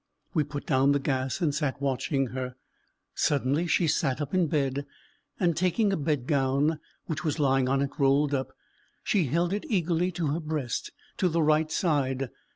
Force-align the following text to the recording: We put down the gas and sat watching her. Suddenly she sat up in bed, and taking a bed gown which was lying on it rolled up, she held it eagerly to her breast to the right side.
We 0.33 0.43
put 0.43 0.65
down 0.65 0.93
the 0.93 0.99
gas 0.99 1.41
and 1.41 1.53
sat 1.53 1.79
watching 1.79 2.29
her. 2.29 2.55
Suddenly 3.13 3.67
she 3.67 3.85
sat 3.85 4.19
up 4.19 4.33
in 4.33 4.47
bed, 4.47 4.87
and 5.39 5.55
taking 5.55 5.93
a 5.93 5.95
bed 5.95 6.25
gown 6.25 6.79
which 7.05 7.23
was 7.23 7.37
lying 7.37 7.69
on 7.69 7.83
it 7.83 7.99
rolled 7.99 8.33
up, 8.33 8.51
she 9.03 9.25
held 9.25 9.53
it 9.53 9.63
eagerly 9.69 10.11
to 10.13 10.25
her 10.29 10.39
breast 10.39 10.91
to 11.17 11.29
the 11.29 11.43
right 11.43 11.71
side. 11.71 12.31